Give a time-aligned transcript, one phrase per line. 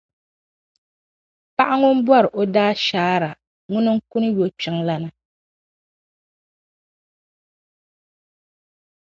[1.55, 3.29] Paɣa ŋun bɔri o daashaara
[3.71, 5.09] ŋuna n-kuni yɔkpiŋlana.